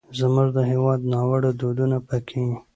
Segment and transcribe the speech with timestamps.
[0.19, 2.43] زموږ د هېواد ناوړه دودونه پکې